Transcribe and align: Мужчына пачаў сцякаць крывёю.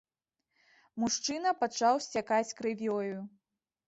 Мужчына 1.03 1.51
пачаў 1.63 1.99
сцякаць 2.05 2.55
крывёю. 2.63 3.15